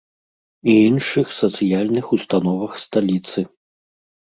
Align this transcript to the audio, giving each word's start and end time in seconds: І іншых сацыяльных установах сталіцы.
І 0.71 0.73
іншых 0.87 1.35
сацыяльных 1.41 2.05
установах 2.19 2.71
сталіцы. 2.87 3.39